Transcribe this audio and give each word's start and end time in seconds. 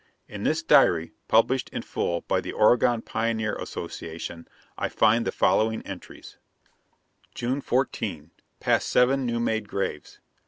In 0.27 0.41
this 0.41 0.63
diary, 0.63 1.11
published 1.27 1.69
in 1.69 1.83
full 1.83 2.21
by 2.21 2.41
the 2.41 2.53
Oregon 2.53 3.03
Pioneer 3.03 3.53
Association, 3.57 4.47
I 4.75 4.89
find 4.89 5.27
the 5.27 5.31
following 5.31 5.83
entries: 5.85 6.39
June 7.35 7.61
14. 7.61 8.31
Passed 8.59 8.87
seven 8.87 9.27
new 9.27 9.39
made 9.39 9.69
graves. 9.69 10.19